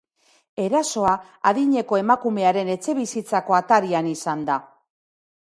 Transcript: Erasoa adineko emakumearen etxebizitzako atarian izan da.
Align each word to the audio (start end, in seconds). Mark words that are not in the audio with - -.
Erasoa 0.61 1.11
adineko 1.51 2.01
emakumearen 2.03 2.73
etxebizitzako 2.77 3.59
atarian 3.61 4.11
izan 4.17 4.43
da. 4.53 4.61